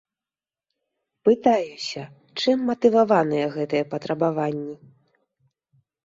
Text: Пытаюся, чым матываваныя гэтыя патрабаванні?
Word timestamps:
Пытаюся, 1.27 2.03
чым 2.43 2.57
матываваныя 2.69 3.45
гэтыя 3.57 3.83
патрабаванні? 3.91 4.73